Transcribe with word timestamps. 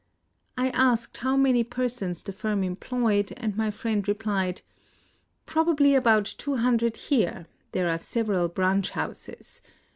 I 0.57 0.69
asked 0.71 1.17
how 1.17 1.37
many 1.37 1.63
persons 1.63 2.23
the 2.23 2.33
firm 2.33 2.63
employed, 2.63 3.33
and 3.37 3.55
my 3.55 3.69
friend 3.69 4.07
replied:—" 4.07 4.63
Probably 5.45 5.93
about 5.93 6.25
two 6.25 6.55
hundred 6.55 6.97
here; 6.97 7.45
there 7.71 7.87
are 7.87 7.99
several 7.99 8.47
branch 8.47 8.89
houses. 8.89 9.61